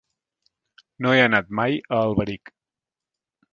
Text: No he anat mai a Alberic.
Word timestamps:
No 1.05 1.11
he 1.17 1.19
anat 1.27 1.53
mai 1.61 1.77
a 1.81 2.01
Alberic. 2.09 2.53